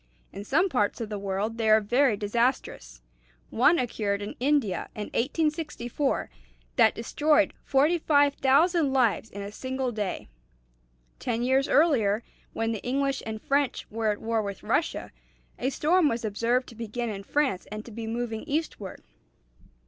[0.33, 3.03] In some parts of the world they are very disastrous.
[3.51, 6.31] One occurred in India in 1864
[6.75, 10.27] that destroyed 45,000 lives in a single day.
[11.19, 15.11] Ten years earlier, when the English and French were at war with Russia,
[15.59, 19.03] a storm was observed to begin in France and to be moving eastward.